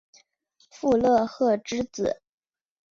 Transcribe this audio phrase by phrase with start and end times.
[0.71, 2.23] 傅勒赫之子。